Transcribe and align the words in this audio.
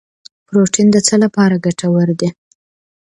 پروټین 0.47 0.87
د 0.93 0.97
څه 1.07 1.15
لپاره 1.23 1.55
ګټور 1.65 2.07
دی 2.19 2.29